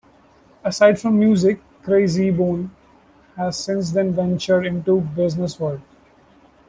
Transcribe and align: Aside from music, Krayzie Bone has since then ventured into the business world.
Aside 0.63 0.99
from 0.99 1.19
music, 1.19 1.61
Krayzie 1.83 2.35
Bone 2.35 2.71
has 3.37 3.55
since 3.63 3.91
then 3.91 4.11
ventured 4.13 4.65
into 4.65 4.95
the 4.95 4.99
business 5.01 5.59
world. 5.59 5.81